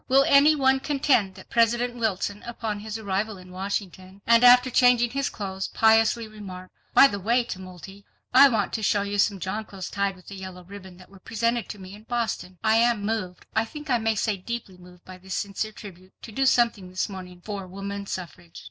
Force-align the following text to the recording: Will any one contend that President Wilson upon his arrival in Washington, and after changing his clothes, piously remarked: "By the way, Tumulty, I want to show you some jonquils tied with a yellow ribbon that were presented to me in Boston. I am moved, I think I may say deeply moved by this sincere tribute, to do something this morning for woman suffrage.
Will 0.07 0.23
any 0.27 0.55
one 0.55 0.79
contend 0.79 1.35
that 1.35 1.51
President 1.51 1.95
Wilson 1.95 2.41
upon 2.41 2.79
his 2.79 2.97
arrival 2.97 3.37
in 3.37 3.51
Washington, 3.51 4.23
and 4.25 4.43
after 4.43 4.71
changing 4.71 5.11
his 5.11 5.29
clothes, 5.29 5.67
piously 5.67 6.27
remarked: 6.27 6.73
"By 6.95 7.05
the 7.05 7.19
way, 7.19 7.43
Tumulty, 7.43 8.03
I 8.33 8.49
want 8.49 8.73
to 8.73 8.81
show 8.81 9.03
you 9.03 9.19
some 9.19 9.39
jonquils 9.39 9.91
tied 9.91 10.15
with 10.15 10.31
a 10.31 10.35
yellow 10.35 10.63
ribbon 10.63 10.97
that 10.97 11.11
were 11.11 11.19
presented 11.19 11.69
to 11.69 11.77
me 11.77 11.93
in 11.93 12.05
Boston. 12.05 12.57
I 12.63 12.77
am 12.77 13.05
moved, 13.05 13.45
I 13.55 13.63
think 13.63 13.91
I 13.91 13.99
may 13.99 14.15
say 14.15 14.37
deeply 14.37 14.79
moved 14.79 15.05
by 15.05 15.19
this 15.19 15.35
sincere 15.35 15.71
tribute, 15.71 16.13
to 16.23 16.31
do 16.31 16.47
something 16.47 16.89
this 16.89 17.07
morning 17.07 17.39
for 17.39 17.67
woman 17.67 18.07
suffrage. 18.07 18.59